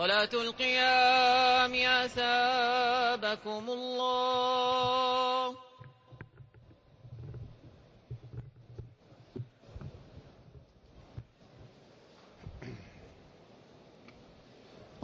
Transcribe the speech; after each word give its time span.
صلاة 0.00 0.32
القيام 0.32 1.74
أثابكم 1.74 3.64
الله. 3.68 5.56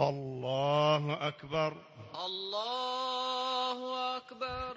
الله 0.00 1.29
أكبر. 1.29 1.76
الله 2.25 4.17
أكبر 4.17 4.76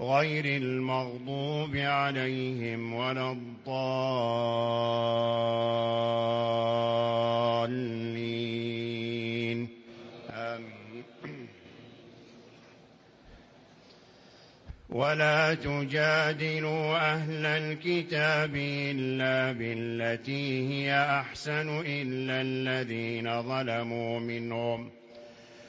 غير 0.00 0.44
المغضوب 0.44 1.76
عليهم 1.76 2.94
ولا 2.94 3.32
الضالين. 3.32 3.68
آمين. 10.30 11.48
ولا 14.88 15.54
تجادلوا 15.54 16.96
أهل 16.96 17.46
الكتاب 17.46 18.56
إلا 18.56 19.52
بالتي 19.52 20.68
هي 20.68 21.20
أحسن 21.20 21.82
إلا 21.86 22.40
الذين 22.40 23.42
ظلموا 23.42 24.18
منهم. 24.20 24.90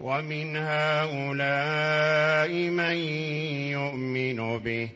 ومن 0.00 0.56
هؤلاء 0.56 2.52
من 2.70 2.96
يؤمن 3.72 4.58
به 4.58 4.88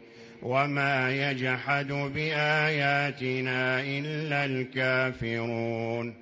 وما 0.42 1.30
يجحد 1.30 1.92
بآياتنا 1.92 3.80
إلا 3.80 4.44
الكافرون 4.44 6.14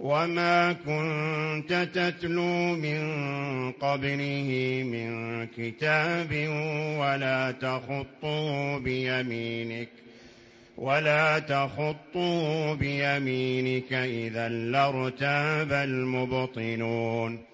وما 0.00 0.72
كنت 0.72 1.88
تتلو 1.94 2.74
من 2.74 3.02
قبله 3.72 4.82
من 4.86 5.46
كتاب 5.46 6.30
ولا 6.98 7.50
تخطه 7.50 8.78
بيمينك 8.78 9.88
ولا 10.76 11.38
تخطه 11.38 12.74
بيمينك 12.74 13.92
إذا 13.92 14.48
لارتاب 14.48 15.72
المبطلون 15.72 17.53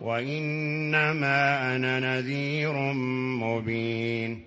وإنما 0.00 1.76
أنا 1.76 2.00
نذير 2.00 2.72
مبين. 3.42 4.40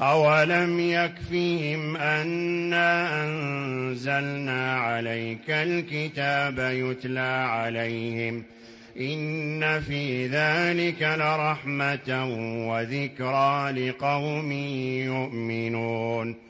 أولم 0.00 0.80
يكفهم 0.80 1.96
أنا 1.96 3.24
أنزلنا 3.24 4.76
عليك 4.76 5.50
الكتاب 5.50 6.58
يتلى 6.58 7.46
عليهم. 7.50 8.42
إن 9.00 9.80
في 9.80 10.26
ذلك 10.26 11.02
لرحمة 11.02 12.24
وذكرى 12.68 13.70
لقوم 13.70 14.52
يؤمنون. 15.02 16.49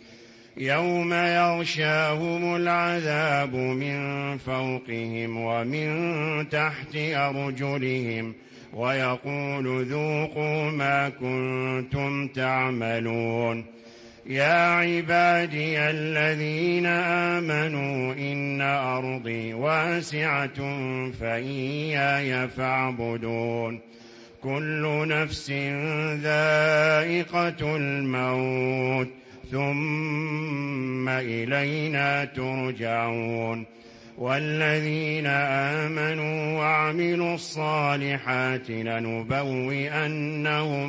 يوم 0.61 1.13
يغشاهم 1.13 2.55
العذاب 2.55 3.55
من 3.55 4.37
فوقهم 4.37 5.37
ومن 5.37 6.49
تحت 6.49 6.95
أرجلهم 6.95 8.33
ويقول 8.73 9.85
ذوقوا 9.85 10.71
ما 10.71 11.09
كنتم 11.09 12.27
تعملون 12.27 13.65
يا 14.25 14.75
عبادي 14.75 15.79
الذين 15.79 16.85
آمنوا 16.85 18.13
إن 18.13 18.61
أرضي 18.61 19.53
واسعة 19.53 20.59
فإياي 21.19 22.47
فاعبدون 22.47 23.79
كل 24.43 25.07
نفس 25.07 25.51
ذائقة 26.21 27.75
الموت 27.75 29.07
ثم 29.51 31.09
إلينا 31.09 32.25
ترجعون 32.25 33.65
والذين 34.17 35.25
آمنوا 35.85 36.57
وعملوا 36.59 37.35
الصالحات 37.35 38.69
لنبوئنهم 38.69 40.11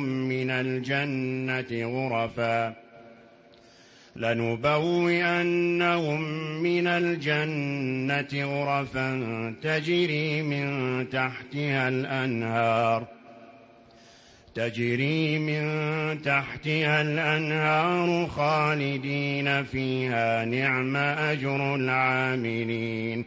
من 0.03 0.49
الجنة 0.49 1.85
غرفا 1.85 2.73
لنبوئنهم 4.15 5.61
من 6.63 6.87
الجنة 6.87 8.45
غرفا 8.45 9.09
تجري 9.61 10.41
من 10.41 11.09
تحتها 11.09 11.89
الأنهار 11.89 13.07
تجري 14.55 15.39
من 15.39 16.21
تحتها 16.21 17.01
الأنهار 17.01 18.27
خالدين 18.27 19.63
فيها 19.63 20.45
نعم 20.45 20.95
أجر 20.95 21.75
العاملين. 21.75 23.25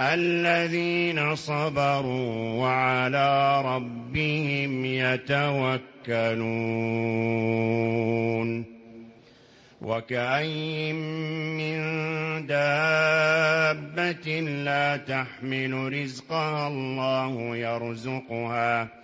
الذين 0.00 1.34
صبروا 1.34 2.60
وعلى 2.60 3.62
ربهم 3.62 4.84
يتوكلون. 4.84 5.84
وكأين 9.82 10.94
من 11.56 11.76
دابة 12.46 14.40
لا 14.40 14.96
تحمل 14.96 16.02
رزقها 16.02 16.68
الله 16.68 17.56
يرزقها. 17.56 19.03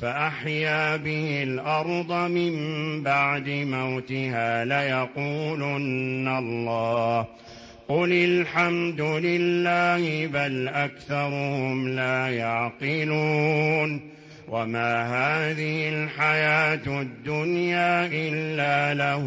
فأحيا 0.00 0.96
به 0.96 1.42
الأرض 1.42 2.12
من 2.12 2.52
بعد 3.02 3.48
موتها 3.48 4.64
ليقولن 4.64 6.28
الله. 6.28 7.26
قل 7.88 8.12
الحمد 8.12 9.00
لله 9.00 10.26
بل 10.26 10.68
أكثرهم 10.68 11.88
لا 11.88 12.28
يعقلون. 12.28 14.00
وما 14.48 15.02
هذه 15.02 15.88
الحياة 15.88 17.00
الدنيا 17.00 18.06
إلا 18.06 18.94
له 18.94 19.24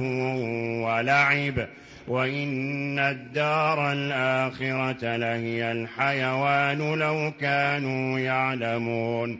ولعب. 0.84 1.68
وإن 2.08 3.00
الدار 3.00 3.92
الآخرة 3.92 5.16
لهي 5.16 5.72
الحيوان 5.72 7.00
لو 7.00 7.32
كانوا 7.42 8.20
يعلمون. 8.20 9.40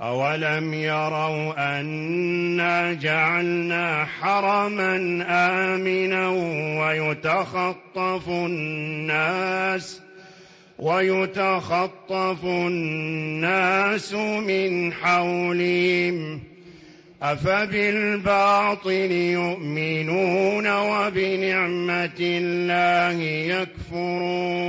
أولم 0.00 0.74
يروا 0.74 1.80
أنا 1.80 2.92
جعلنا 2.92 4.04
حرما 4.04 4.96
آمنا 5.28 6.28
ويتخطف 6.80 8.28
الناس 8.28 10.00
ويتخطف 10.78 12.44
الناس 12.44 14.14
من 14.14 14.92
حولهم 14.92 16.40
أفبالباطل 17.22 19.10
يؤمنون 19.12 20.66
وبنعمة 20.66 22.18
الله 22.20 23.22
يكفرون 23.22 24.68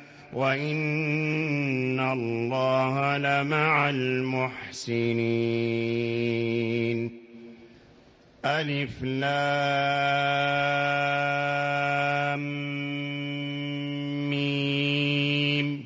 وإن 0.33 1.99
الله 1.99 3.17
لمع 3.17 3.89
المحسنين 3.89 5.11
ألف 8.45 9.03
لام 9.03 9.31
ميم 14.29 15.85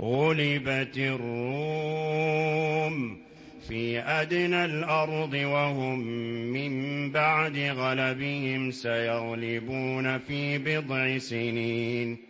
غلبت 0.00 0.98
الروم 0.98 2.50
في 3.68 3.98
أدنى 3.98 4.64
الأرض 4.64 5.34
وهم 5.34 5.98
من 6.52 7.10
بعد 7.10 7.58
غلبهم 7.58 8.70
سيغلبون 8.70 10.18
في 10.18 10.58
بضع 10.58 11.18
سنين 11.18 12.29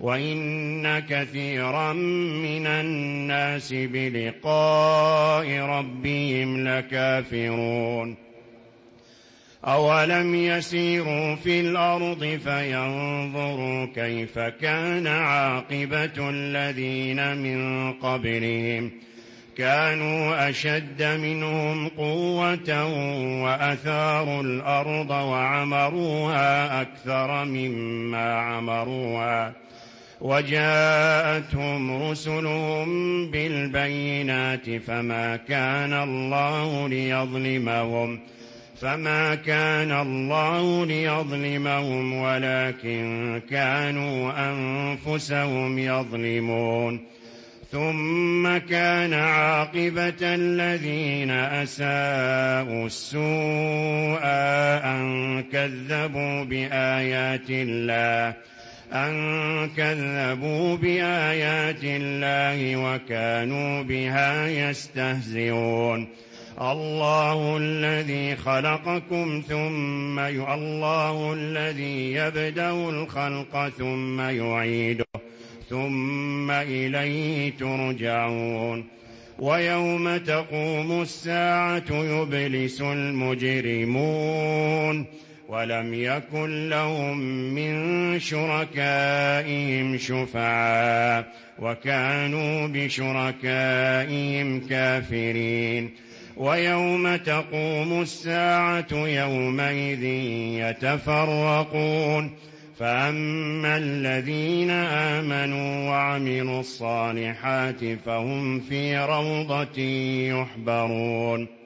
وإن 0.00 0.98
كثيرا 0.98 1.92
من 1.92 2.66
الناس 2.66 3.72
بلقاء 3.72 5.60
ربهم 5.60 6.68
لكافرون. 6.68 8.16
أولم 9.64 10.34
يسيروا 10.34 11.34
في 11.34 11.60
الأرض 11.60 12.38
فينظروا 12.44 13.86
كيف 13.94 14.38
كان 14.38 15.06
عاقبة 15.06 16.30
الذين 16.30 17.36
من 17.36 17.92
قبلهم 17.92 18.90
ۖ. 18.90 18.92
كانوا 19.56 20.48
أشد 20.48 21.02
منهم 21.02 21.88
قوة 21.88 22.84
وأثاروا 23.44 24.42
الأرض 24.42 25.10
وعمروها 25.10 26.80
أكثر 26.82 27.44
مما 27.44 28.34
عمروها. 28.34 29.52
وجاءتهم 30.20 32.10
رسلهم 32.10 33.30
بالبينات 33.30 34.70
فما 34.70 35.36
كان 35.36 35.92
الله 35.92 36.88
ليظلمهم 36.88 38.20
فما 38.80 39.34
كان 39.34 39.92
الله 39.92 40.86
ليظلمهم 40.86 42.14
ولكن 42.14 43.40
كانوا 43.50 44.32
أنفسهم 44.50 45.78
يظلمون. 45.78 47.00
ثم 47.72 48.58
كان 48.58 49.12
عاقبة 49.14 50.22
الذين 50.22 51.30
أساءوا 51.30 52.86
السوء 52.86 54.20
أن 54.84 55.42
كذبوا 55.52 56.44
بآيات 56.44 57.50
الله. 57.50 58.34
أن 58.92 59.70
كذبوا 59.76 60.76
بآيات 60.76 61.84
الله 61.84 62.76
وكانوا 62.76 63.82
بها 63.82 64.48
يستهزئون. 64.48 66.08
الله 66.60 67.56
الذي 67.56 68.36
خلقكم 68.36 69.42
ثم 69.48 70.20
ي... 70.20 70.54
الله 70.54 71.32
الذي 71.32 72.12
يبدأ 72.12 72.70
الخلق 72.70 73.68
ثم 73.68 74.20
يعيده 74.20 75.06
ثم 75.70 76.50
إليه 76.50 77.52
ترجعون. 77.58 78.84
ويوم 79.38 80.16
تقوم 80.16 81.02
الساعة 81.02 81.90
يبلس 81.90 82.80
المجرمون. 82.80 84.46
ولم 85.48 85.94
يكن 85.94 86.68
لهم 86.68 87.18
من 87.54 88.18
شركائهم 88.20 89.98
شفعاء 89.98 91.32
وكانوا 91.58 92.66
بشركائهم 92.66 94.60
كافرين. 94.60 95.90
ويوم 96.36 97.16
تقوم 97.16 98.02
الساعة 98.02 98.92
يومئذ 98.92 100.04
يتفرقون. 100.60 102.30
فأما 102.78 103.76
الذين 103.76 104.70
آمنوا 104.70 105.90
وعملوا 105.90 106.60
الصالحات 106.60 107.84
فهم 108.06 108.60
في 108.60 108.98
روضة 108.98 109.80
يحبرون. 110.40 111.65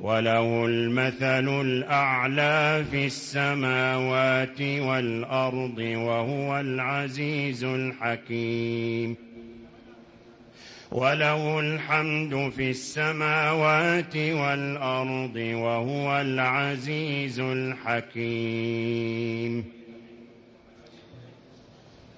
وله 0.00 0.66
المثل 0.66 1.60
الأعلى 1.60 2.84
في 2.90 3.06
السماوات 3.06 4.60
والأرض 4.60 5.78
وهو 5.78 6.60
العزيز 6.60 7.64
الحكيم. 7.64 9.16
وله 10.92 11.60
الحمد 11.60 12.52
في 12.56 12.70
السماوات 12.70 14.16
والأرض 14.16 15.36
وهو 15.36 16.20
العزيز 16.20 17.40
الحكيم. 17.40 18.16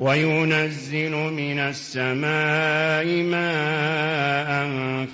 وينزل 0.00 1.10
من 1.12 1.58
السماء 1.58 3.22
ماء 3.22 4.50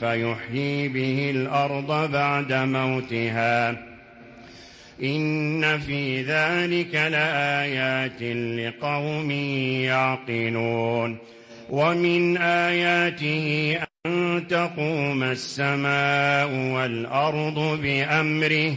فيحيي 0.01 0.89
به 0.89 1.31
الأرض 1.31 2.13
بعد 2.13 2.53
موتها. 2.53 3.71
إن 5.03 5.79
في 5.79 6.23
ذلك 6.23 6.95
لآيات 6.95 8.23
لقوم 8.59 9.31
يعقلون. 9.81 11.19
ومن 11.71 12.37
آياته 12.37 13.79
أن 14.07 14.47
تقوم 14.49 15.23
السماء 15.23 16.49
والأرض 16.75 17.81
بأمره 17.83 18.77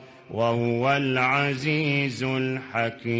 وهو 0.31 0.97
العزيز 0.97 2.23
الحكيم. 2.23 3.11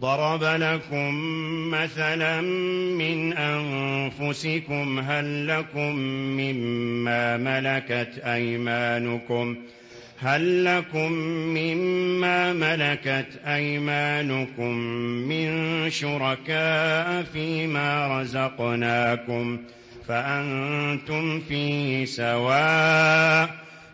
ضرب 0.00 0.42
لكم 0.44 1.14
مثلا 1.70 2.40
من 2.90 3.32
أنفسكم 3.32 4.98
هل 4.98 5.48
لكم 5.48 5.96
مما 6.40 7.36
ملكت 7.36 8.18
أيمانكم؟ 8.18 9.56
هل 10.18 10.64
لكم 10.64 11.12
مما 11.58 12.52
ملكت 12.52 13.26
أيمانكم 13.46 14.74
من 15.28 15.50
شركاء 15.90 17.22
فيما 17.22 18.20
رزقناكم 18.20 19.56
ۖ؟ 19.56 19.60
فأنتم 20.08 21.40
فيه 21.40 22.04
سواء. 22.04 23.67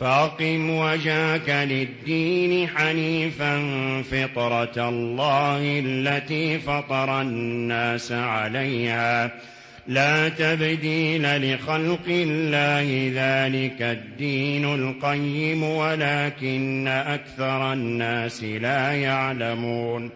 فاقم 0.00 0.70
وجهك 0.70 1.48
للدين 1.48 2.68
حنيفا 2.68 3.62
فطرة 4.02 4.88
الله 4.88 5.82
التي 5.86 6.58
فطر 6.58 7.20
الناس 7.20 8.12
عليها. 8.12 9.32
لا 9.88 10.28
تبديل 10.28 11.54
لخلق 11.54 12.06
الله 12.08 13.12
ذلك 13.14 13.82
الدين 13.82 14.64
القيم 14.64 15.62
ولكن 15.62 16.88
أكثر 16.88 17.72
الناس 17.72 18.44
لا 18.44 18.92
يعلمون. 18.92 20.10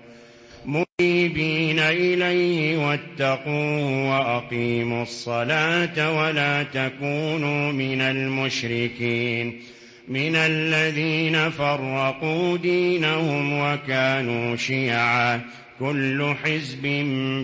منيبين 0.64 1.78
إليه 1.78 2.76
واتقوه 2.86 4.10
وأقيموا 4.10 5.02
الصلاة 5.02 6.12
ولا 6.20 6.62
تكونوا 6.62 7.72
من 7.72 8.00
المشركين. 8.00 9.73
من 10.08 10.37
الذين 10.37 11.50
فرقوا 11.50 12.56
دينهم 12.56 13.58
وكانوا 13.61 14.56
شيعا. 14.56 15.40
كل 15.80 16.34
حزب 16.44 16.82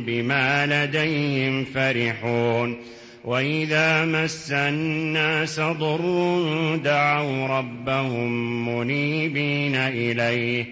بما 0.07 0.67
لديهم 0.67 1.64
فرحون. 1.64 2.76
وإذا 3.25 4.05
مس 4.05 4.52
الناس 4.52 5.61
ضر 5.61 6.76
دعوا 6.76 7.47
ربهم 7.47 8.69
منيبين 8.69 9.76
إليه. 9.76 10.67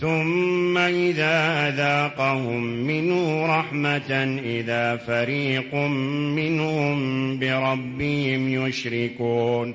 ثم 0.00 0.78
إذا 0.78 1.68
أذاقهم 1.68 2.62
منه 2.62 3.46
رحمة 3.58 4.40
إذا 4.44 4.96
فريق 4.96 5.74
منهم 6.34 7.38
بربهم 7.38 8.66
يشركون. 8.66 9.74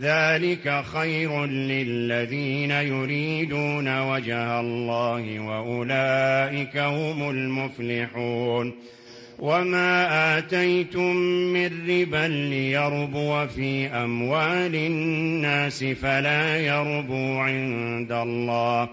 ذلك 0.00 0.84
خير 0.92 1.46
للذين 1.46 2.70
يريدون 2.70 4.00
وجه 4.00 4.60
الله 4.60 5.40
وأولئك 5.40 6.76
هم 6.76 7.30
المفلحون. 7.30 8.72
وما 9.38 10.38
آتيتم 10.38 11.16
من 11.16 11.66
ربا 11.66 12.28
ليربو 12.28 13.46
في 13.46 13.86
أموال 13.86 14.74
الناس 14.74 15.84
فلا 15.84 16.56
يربو 16.56 17.38
عند 17.38 18.12
الله. 18.12 18.88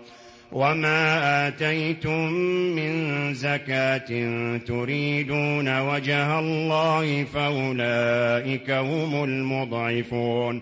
وما 0.51 1.47
آتيتم 1.47 2.31
من 2.75 3.33
زكاة 3.33 4.07
تريدون 4.57 5.79
وجه 5.79 6.39
الله 6.39 7.23
فأولئك 7.23 8.71
هم 8.71 9.23
المضعفون. 9.23 10.61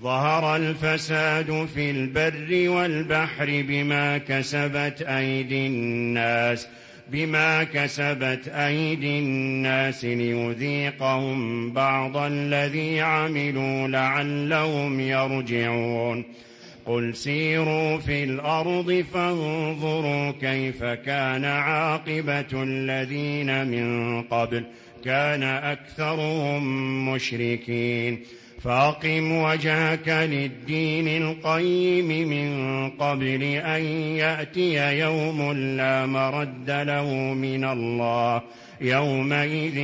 ظهر 0.00 0.56
الفساد 0.56 1.68
في 1.74 1.90
البر 1.90 2.70
والبحر 2.70 3.64
بما 3.68 4.18
كسبت 4.18 5.02
أيدي 5.02 5.66
الناس 5.66 6.68
بما 7.12 7.64
كسبت 7.64 8.48
أيدي 8.48 9.18
الناس 9.18 10.04
ليذيقهم 10.04 11.70
بعض 11.72 12.16
الذي 12.16 13.00
عملوا 13.00 13.88
لعلهم 13.88 15.00
يرجعون. 15.00 16.24
قل 16.86 17.14
سيروا 17.14 17.98
في 17.98 18.24
الأرض 18.24 19.04
فانظروا 19.14 20.30
كيف 20.30 20.84
كان 20.84 21.44
عاقبة 21.44 22.62
الذين 22.62 23.66
من 23.66 24.22
قبل 24.22 24.64
كان 25.04 25.42
أكثرهم 25.42 26.62
مشركين. 27.08 28.18
فاقم 28.62 29.32
وجهك 29.32 30.08
للدين 30.08 31.22
القيم 31.22 32.28
من 32.28 32.90
قبل 32.90 33.42
أن 33.42 33.82
يأتي 34.16 34.98
يوم 34.98 35.52
لا 35.52 36.06
مرد 36.06 36.70
له 36.70 37.12
من 37.34 37.64
الله 37.64 38.42
يومئذ 38.80 39.76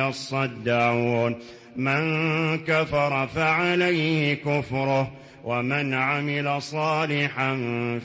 يصدعون. 0.00 1.36
من 1.76 2.58
كفر 2.58 3.26
فعليه 3.26 4.34
كفره 4.34 5.12
ومن 5.44 5.94
عمل 5.94 6.62
صالحا 6.62 7.54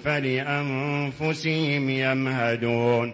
فلأنفسهم 0.04 1.90
يمهدون. 1.90 3.14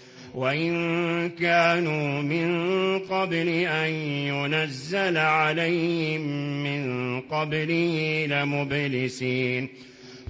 وإن 0.35 1.29
كانوا 1.29 2.21
من 2.21 2.99
قبل 2.99 3.49
أن 3.49 3.89
ينزل 4.27 5.17
عليهم 5.17 6.21
من 6.63 7.21
قبله 7.21 8.25
لمبلسين. 8.29 9.69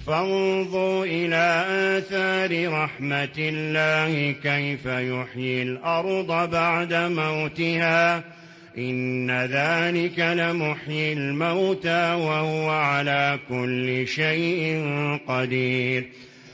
فانظوا 0.06 1.04
إلى 1.04 1.64
آثار 1.98 2.72
رحمة 2.72 3.38
الله 3.38 4.34
كيف 4.42 4.86
يحيي 4.86 5.62
الأرض 5.62 6.50
بعد 6.50 6.94
موتها. 6.94 8.24
إن 8.78 9.30
ذلك 9.30 10.18
لمحيي 10.18 11.12
الموتى 11.12 12.14
وهو 12.14 12.70
على 12.70 13.38
كل 13.48 14.08
شيء 14.08 14.84
قدير. 15.28 16.04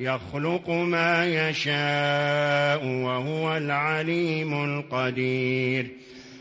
يخلق 0.00 0.70
ما 0.70 1.26
يشاء 1.26 2.86
وهو 2.86 3.56
العليم 3.56 4.64
القدير. 4.64 5.86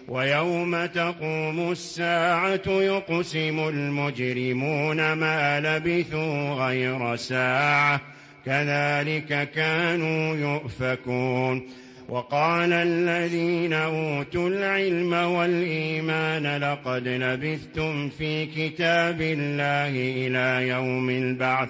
ويوم 0.07 0.85
تقوم 0.85 1.71
الساعة 1.71 2.61
يقسم 2.67 3.67
المجرمون 3.69 5.13
ما 5.13 5.59
لبثوا 5.59 6.53
غير 6.53 7.15
ساعة. 7.15 8.01
كذلك 8.45 9.51
كانوا 9.51 10.35
يؤفكون. 10.35 11.67
وقال 12.09 12.73
الذين 12.73 13.73
أوتوا 13.73 14.49
العلم 14.49 15.13
والإيمان 15.13 16.57
لقد 16.57 17.07
لبثتم 17.07 18.09
في 18.09 18.45
كتاب 18.45 19.21
الله 19.21 19.89
إلى 19.89 20.67
يوم 20.67 21.09
البعث. 21.09 21.69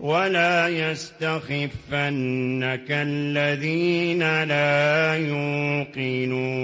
ولا 0.00 0.68
يستخفنك 0.68 1.70
الذين 2.90 4.42
لا 4.42 5.16
يوقنون. 5.16 6.54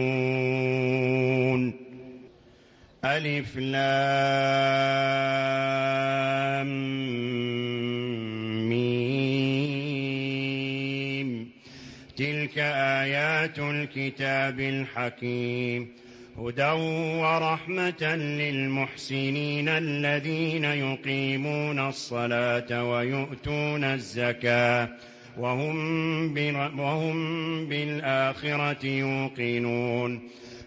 ألف 3.04 3.56
لام 3.56 3.80
ميم. 8.68 9.00
تلك 12.16 12.58
آيات 12.58 13.58
الكتاب 13.58 14.60
الحكيم. 14.60 15.88
هدى 16.40 16.70
ورحمة 17.20 18.16
للمحسنين 18.16 19.68
الذين 19.68 20.64
يقيمون 20.64 21.88
الصلاة 21.88 22.84
ويؤتون 22.90 23.84
الزكاة 23.84 24.88
وهم, 25.38 26.38
وهم 26.80 27.16
بالآخرة 27.66 28.86
يوقنون. 28.86 30.20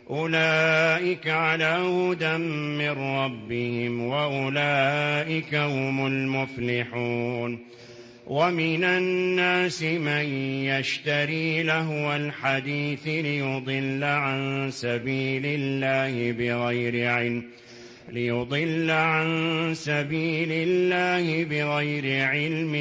أولئك 0.09 1.27
على 1.27 1.65
هدى 1.65 2.37
من 2.77 2.89
ربهم 2.89 4.01
وأولئك 4.07 5.55
هم 5.55 6.07
المفلحون. 6.07 7.59
ومن 8.27 8.83
الناس 8.83 9.83
من 9.83 10.25
يشتري 10.65 11.63
لهو 11.63 12.15
الحديث 12.15 13.07
ليضل 13.07 14.03
عن 14.03 14.67
سبيل 14.71 15.45
الله 15.45 16.31
بغير 16.31 17.09
علم 17.09 17.43
ليضل 18.09 18.91
عن 18.91 19.27
سبيل 19.73 20.49
الله 20.51 21.43
بغير 21.43 22.25
علم 22.25 22.73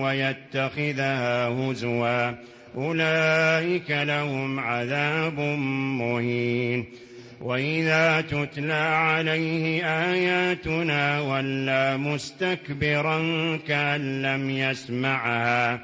ويتخذها 0.00 1.48
هزوا. 1.48 2.32
أولئك 2.76 3.90
لهم 3.90 4.60
عذاب 4.60 5.40
مهين. 5.98 6.84
وإذا 7.44 8.20
تتلى 8.20 8.72
عليه 8.72 9.84
آياتنا 9.84 11.20
ولى 11.20 11.96
مستكبرا 11.96 13.18
كأن 13.68 14.22
لم 14.22 14.50
يسمعها 14.50 15.80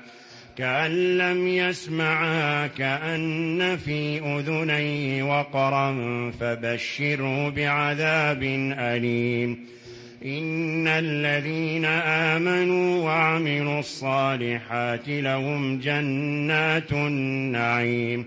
كأن 0.59 1.19
لم 1.19 1.49
يسمعها 1.49 2.67
كأن 2.67 3.77
في 3.77 4.19
أذنيه 4.19 5.23
وقرا 5.23 5.91
فبشره 6.41 7.49
بعذاب 7.49 8.43
أليم. 8.79 9.59
إن 10.25 10.89
الذين 10.89 11.85
آمنوا 12.35 13.05
وعملوا 13.05 13.79
الصالحات 13.79 15.09
لهم 15.09 15.79
جنات 15.79 16.93
النعيم. 16.93 18.27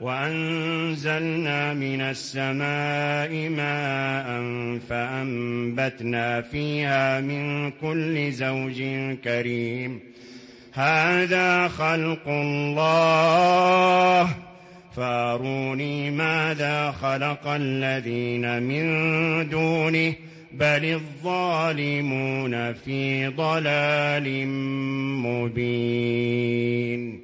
وأنزلنا 0.00 1.74
من 1.74 2.00
السماء 2.00 3.48
ماء 3.48 4.40
فأنبتنا 4.88 6.40
فيها 6.40 7.20
من 7.20 7.70
كل 7.70 8.32
زوج 8.32 8.82
كريم. 9.24 10.00
هذا 10.72 11.68
خلق 11.68 12.28
الله. 12.28 14.28
فأروني 14.96 16.10
ماذا 16.10 16.90
خلق 16.90 17.46
الذين 17.46 18.62
من 18.62 19.48
دونه. 19.48 20.14
بل 20.52 20.84
الظالمون 20.84 22.72
في 22.72 23.26
ضلال 23.26 24.48
مبين. 25.26 27.23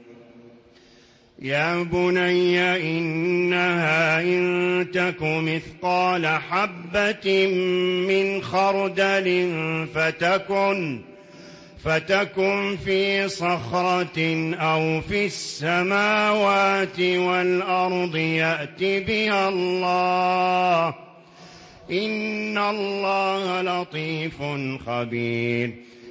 يا 1.41 1.83
بني 1.83 2.59
إنها 2.97 4.21
إن 4.21 4.87
تك 4.93 5.21
مثقال 5.21 6.27
حبة 6.27 7.47
من 8.07 8.41
خردل 8.41 9.47
فتكن 9.95 11.01
فتكن 11.83 12.77
في 12.85 13.29
صخرة 13.29 14.53
أو 14.55 15.01
في 15.01 15.25
السماوات 15.25 16.99
والأرض 16.99 18.15
يأت 18.15 18.83
بها 18.83 19.49
الله 19.49 20.87
إن 21.91 22.57
الله 22.57 23.61
لطيف 23.61 24.41
خبير 24.85 25.73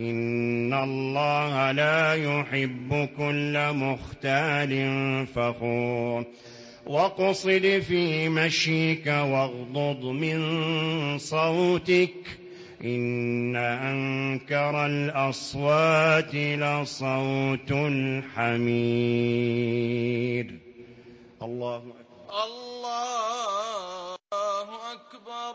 إن 0.00 0.74
الله 0.74 1.72
لا 1.72 2.14
يحب 2.14 3.08
كل 3.16 3.72
مختال 3.74 4.72
فخور 5.26 6.24
واقصد 6.86 7.82
في 7.88 8.28
مشيك 8.28 9.06
واغضض 9.06 10.04
من 10.04 10.38
صوتك 11.18 12.14
إن 12.84 13.56
أنكر 13.56 14.86
الأصوات 14.86 16.34
لصوت 16.34 17.72
الحمير 19.18 20.58
الله 21.42 21.76
أكبر. 21.76 22.44
الله 22.44 24.16
أكبر 24.92 25.54